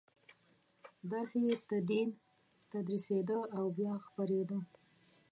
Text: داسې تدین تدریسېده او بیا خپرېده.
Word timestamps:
داسې 1.11 1.41
تدین 1.69 2.09
تدریسېده 2.71 3.37
او 3.57 3.65
بیا 3.77 3.93
خپرېده. 4.05 4.57